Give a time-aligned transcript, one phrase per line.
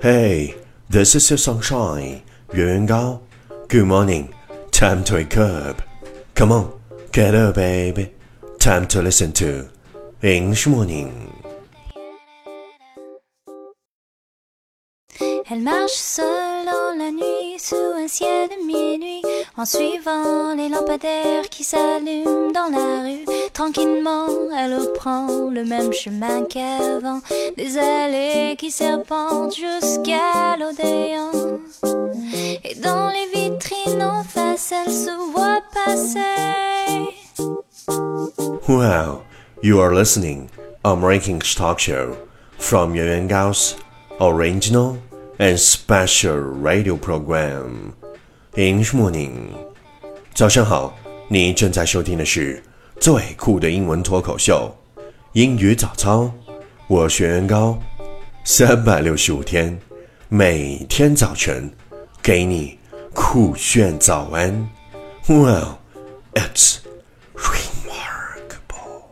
[0.00, 0.54] Hey,
[0.88, 2.22] this is your sunshine,
[2.54, 3.20] Yuan Gao.
[3.66, 4.32] Good morning.
[4.70, 5.82] Time to wake up.
[6.36, 6.72] Come on,
[7.10, 8.12] get up, baby.
[8.60, 9.68] Time to listen to
[10.22, 11.34] English Morning.
[15.50, 19.27] Elle marche seule dans la nuit sous un ciel de minuit.
[19.58, 23.24] En suivant les lampadaires qui s'allument dans la rue.
[23.52, 27.20] Tranquillement, elle reprend le même chemin qu'avant,
[27.56, 31.60] des allées qui serpentent jusqu'à l'Odéon.
[32.64, 36.20] Et dans les vitrines en face, elle se voit passer.
[38.68, 39.24] Wow,
[39.60, 40.50] you are listening
[40.84, 42.16] American Talk Show
[42.58, 43.76] from Yuan Gao's
[44.20, 44.98] original
[45.40, 47.94] and special radio program.
[48.58, 49.30] English morning，
[50.34, 50.92] 早上好，
[51.28, 52.60] 你正在收听的是
[52.98, 54.76] 最酷的英文脱口秀——
[55.34, 56.28] 英语早操。
[56.88, 57.78] 我学员高，
[58.42, 59.78] 三百六十五天，
[60.28, 61.70] 每天早晨
[62.20, 62.76] 给你
[63.14, 64.68] 酷炫早安。
[65.28, 65.76] Well,
[66.34, 66.78] it's
[67.36, 69.04] remarkable.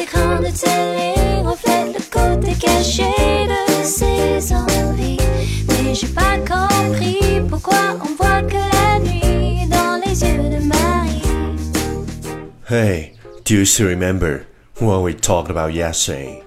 [0.00, 3.12] Écrans de télé reflètent le côté caché
[3.46, 5.18] de ses envies.
[5.68, 11.22] Mais j'ai pas compris pourquoi on voit que la nuit dans les yeux de Marie.
[12.68, 13.12] Hey,
[13.44, 14.46] do you still remember
[14.78, 16.42] what we talked about yesterday?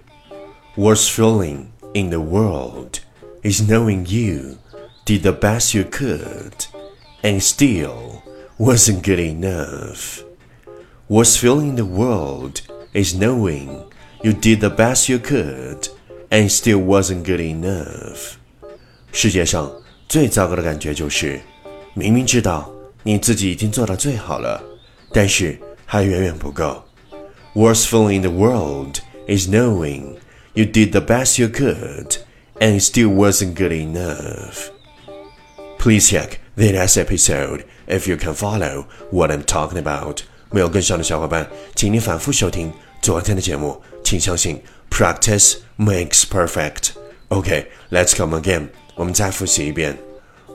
[0.76, 3.02] Worst feeling in the world
[3.44, 4.58] is knowing you
[5.06, 6.66] did the best you could
[7.24, 8.24] and still
[8.58, 10.24] wasn't good enough.
[11.09, 12.62] Worst feeling in the world
[12.92, 13.69] is knowing
[14.22, 15.89] you did the best you could
[16.31, 18.34] and still wasn't good enough.
[19.12, 19.71] 世界上
[20.09, 21.41] 最糟糕的感觉就是，
[21.94, 22.71] 明明知道
[23.03, 24.62] 你自己已经做到最好了，
[25.12, 26.82] 但是还远远不够。
[27.54, 30.16] Worst feeling in the world is knowing
[30.53, 32.19] you did the best you could
[32.60, 34.71] and it still wasn't good enough.
[35.78, 40.22] Please check the last episode if you can follow what I'm talking about.
[40.53, 42.72] 没有跟上的小伙伴，请你反复收听
[43.03, 43.81] 昨天的节目。
[44.03, 46.91] 请相信，practice makes perfect.
[47.28, 48.69] Okay, let's come again.
[48.94, 49.99] 我们再复习一遍。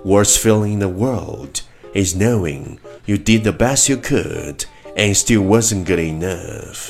[0.04, 1.62] Worst feeling in the world
[1.94, 6.90] is knowing you did the best you could and still wasn't good enough.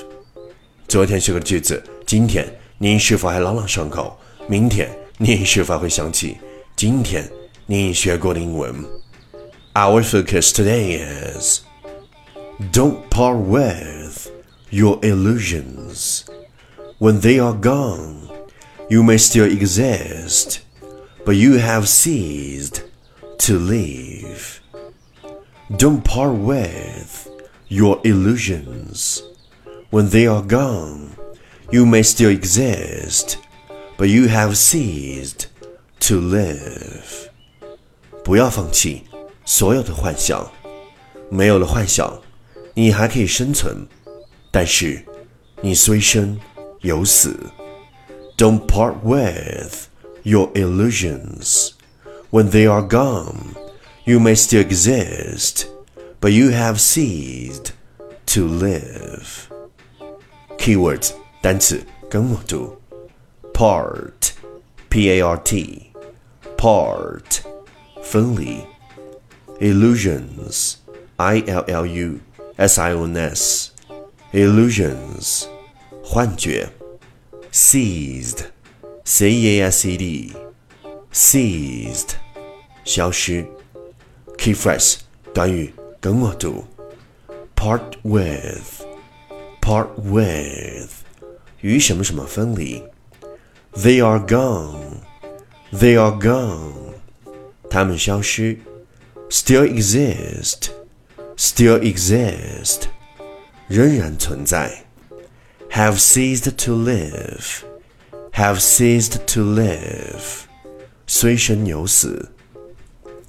[0.88, 4.18] 昨天学过的句子，今天你是否还朗朗上口？
[4.48, 6.38] 明天你是否会想起
[6.76, 7.30] 今天
[7.66, 8.74] 你学过的英文？
[9.74, 11.62] Our focus today is
[12.72, 14.32] don't part with
[14.70, 16.26] your illusions.
[17.00, 18.30] When they are gone,
[18.90, 20.62] you may still exist,
[21.26, 22.84] but you have ceased
[23.40, 24.62] to live.
[25.78, 27.28] Don't part with
[27.68, 29.24] your illusions.
[29.90, 31.12] When they are gone,
[31.72, 33.38] you may still exist,
[33.98, 35.48] but you have ceased
[36.02, 37.30] to live.
[38.24, 39.04] 不要放弃
[39.46, 40.50] 所有的幻想，
[41.30, 42.22] 没有了幻想，
[42.78, 43.88] 你还可以生存，
[44.52, 45.04] 但是
[45.62, 46.40] 你虽生
[46.82, 47.38] 有死。
[48.38, 49.88] Don't part with
[50.24, 51.72] your illusions.
[52.32, 53.56] When they are gone,
[54.06, 55.68] you may still exist,
[56.20, 57.74] but you have ceased
[58.34, 59.48] to live.
[60.58, 61.12] Keywords
[61.42, 62.76] 单词跟我读，
[63.54, 64.32] part,
[64.90, 65.92] p a r t,
[66.58, 67.42] part
[68.02, 68.62] 分离，
[69.60, 70.76] illusions,
[71.18, 71.40] i
[72.59, 73.71] S-I-O-N-S,
[74.33, 75.45] illusions,
[76.03, 76.69] 幻觉
[77.53, 78.47] ，ceased,
[79.05, 80.33] C-E-A-S-E-D,
[81.13, 82.15] ceased,
[82.85, 83.47] 消失
[84.37, 84.97] ，key phrase,
[85.33, 86.65] 短语，跟我读
[87.55, 88.83] ，part with,
[89.61, 90.91] part with,
[91.61, 92.83] 与什么什么分离
[93.75, 94.97] ，they are gone,
[95.73, 96.95] they are gone,
[97.71, 98.59] 他们消失
[99.31, 100.78] ，still exist。
[101.38, 102.88] still exist
[103.68, 104.86] 仍然存在，
[105.72, 107.64] have ceased to live,
[108.32, 110.46] have ceased to live
[111.08, 112.32] 虽生有死。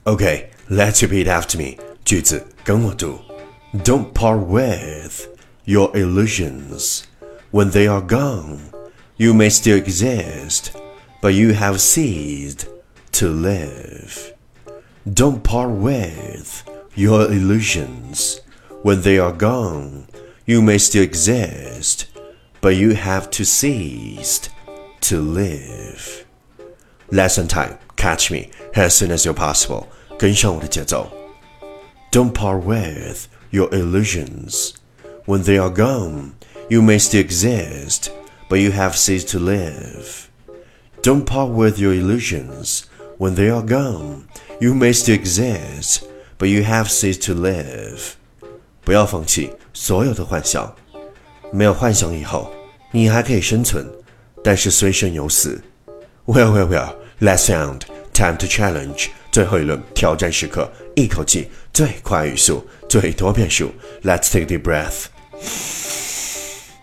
[0.05, 1.76] Okay, let's repeat after me.
[2.05, 3.19] 句子跟我读。
[3.84, 5.26] Don't part with
[5.64, 7.05] your illusions.
[7.50, 8.58] When they are gone,
[9.16, 10.72] you may still exist,
[11.22, 12.66] but you have ceased
[13.12, 14.34] to live.
[15.06, 16.64] Don't part with
[16.99, 18.40] your illusions.
[18.82, 20.06] When they are gone,
[20.46, 22.06] you may still exist,
[22.61, 24.49] but you have to cease
[25.02, 26.26] to live.
[27.11, 27.78] Lesson time.
[27.96, 29.88] Catch me as soon as you're possible.
[30.19, 31.11] 跟上我的节奏。
[32.12, 34.75] Don't part with your illusions.
[35.26, 36.32] When they are gone,
[36.69, 38.11] you may still exist,
[38.49, 40.28] but you have ceased to live.
[41.02, 42.84] Don't part with your illusions.
[43.19, 44.25] When they are gone,
[44.61, 46.05] you may still exist,
[46.39, 48.13] but you have ceased to live.
[48.83, 50.74] 不要放弃所有的幻想。
[51.51, 52.51] 没有幻想以后，
[52.91, 53.86] 你还可以生存，
[54.44, 55.62] 但是虽生犹死。
[56.25, 56.95] Well, well, well.
[57.19, 57.81] Let's sound.
[58.13, 59.09] Time to challenge.
[59.31, 63.71] 最后一轮挑战时刻，一口气最快语速，最多变数。
[64.03, 65.78] Let's take deep breath.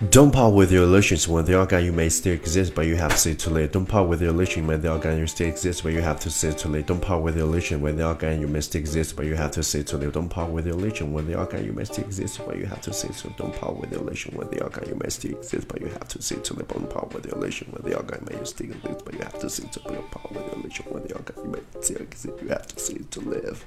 [0.10, 1.86] Don't part with your illusions when they are gone.
[1.86, 3.72] You may still exist, but you have to to live.
[3.72, 5.19] Don't part with your illusion when they are gone.
[5.19, 6.88] You still exist, but you have to sit to live.
[6.88, 8.42] Don't part with your illusion when they are gone.
[8.42, 10.13] You may still exist, but you have to sit to live.
[10.13, 11.63] Don't part with your illusion when they are gone.
[11.63, 13.30] You may still exist, but you have to sit to.
[13.38, 14.89] Don't part with your illusion when they are gone.
[14.89, 16.68] You may still exist, but you have to sit to live.
[16.68, 18.25] Don't part with your illusion when they are gone.
[18.28, 20.01] May you still exist, but you have to sit to live.
[20.01, 21.45] Don't part with your illusion when they are gone.
[21.45, 23.57] You may still exist, you have to sit to live.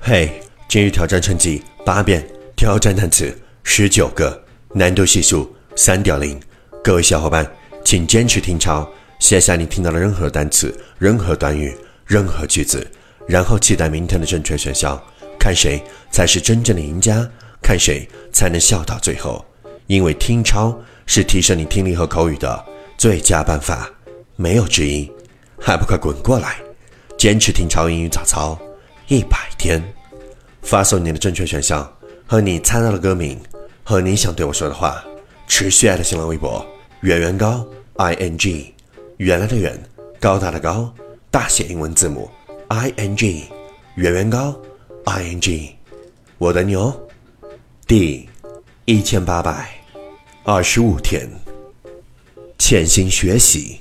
[0.00, 3.32] 嘿，今日挑战成绩八遍，挑战单词。
[3.67, 4.41] 十九个，
[4.73, 6.39] 难度系数三点零。
[6.83, 7.45] 各位小伙伴，
[7.83, 8.87] 请坚持听抄，
[9.19, 11.75] 写下你听到的任何单词、任何短语、
[12.05, 12.87] 任何句子，
[13.27, 14.97] 然后期待明天的正确选项，
[15.37, 17.27] 看谁才是真正的赢家，
[17.61, 19.43] 看谁才能笑到最后。
[19.87, 22.63] 因为听抄是提升你听力和口语的
[22.97, 23.89] 最佳办法，
[24.37, 25.11] 没有之一。
[25.59, 26.57] 还不快滚过来！
[27.17, 28.57] 坚持听抄英语早操
[29.07, 29.83] 一百天，
[30.61, 31.91] 发送你的正确选项
[32.27, 33.37] 和你猜到的歌名。
[33.87, 35.05] 和你想对我说的话，
[35.47, 36.65] 持续爱的新浪微博
[37.01, 37.63] 圆圆高
[37.97, 38.73] i n g，
[39.17, 39.79] 原来的圆，
[40.19, 40.91] 高大的高，
[41.29, 42.27] 大写英文字母
[42.69, 43.43] i n g，
[43.93, 44.59] 圆圆高
[45.03, 45.75] i n g，
[46.39, 46.99] 我等你哦。
[47.85, 48.27] 第
[48.85, 49.69] 一千八百
[50.43, 51.29] 二十五天，
[52.57, 53.79] 潜心学习，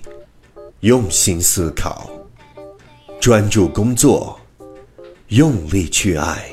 [0.81, 2.11] 用心思考，
[3.19, 4.39] 专注工作，
[5.29, 6.45] 用力去爱，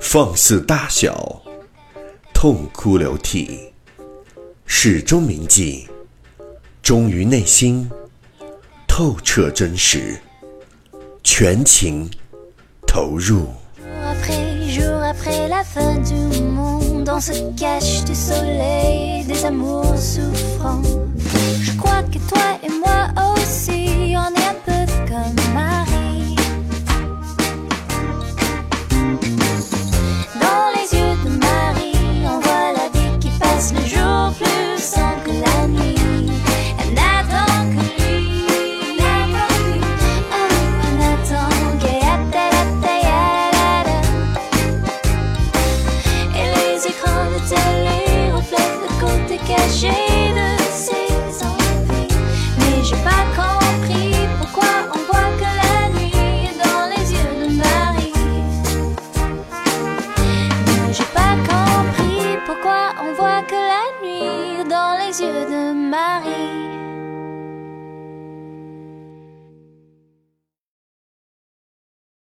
[0.00, 1.42] 放肆大笑。
[2.40, 3.72] 痛哭流涕，
[4.64, 5.88] 始终铭记，
[6.80, 7.90] 忠于内心，
[8.86, 10.20] 透彻真实，
[11.24, 12.08] 全情
[12.86, 13.48] 投入。